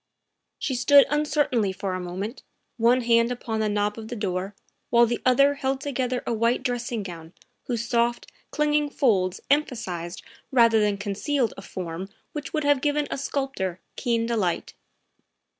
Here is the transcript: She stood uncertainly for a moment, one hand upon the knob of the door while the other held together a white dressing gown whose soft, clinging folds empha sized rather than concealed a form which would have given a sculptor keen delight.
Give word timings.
She 0.57 0.73
stood 0.73 1.05
uncertainly 1.11 1.71
for 1.71 1.93
a 1.93 1.99
moment, 1.99 2.41
one 2.77 3.01
hand 3.01 3.31
upon 3.31 3.59
the 3.59 3.69
knob 3.69 3.99
of 3.99 4.07
the 4.07 4.15
door 4.15 4.55
while 4.89 5.05
the 5.05 5.21
other 5.27 5.53
held 5.53 5.79
together 5.79 6.23
a 6.25 6.33
white 6.33 6.63
dressing 6.63 7.03
gown 7.03 7.33
whose 7.65 7.87
soft, 7.87 8.25
clinging 8.49 8.89
folds 8.89 9.41
empha 9.51 9.77
sized 9.77 10.23
rather 10.51 10.79
than 10.79 10.97
concealed 10.97 11.53
a 11.55 11.61
form 11.61 12.09
which 12.31 12.51
would 12.51 12.63
have 12.63 12.81
given 12.81 13.05
a 13.11 13.17
sculptor 13.19 13.79
keen 13.95 14.25
delight. 14.25 14.73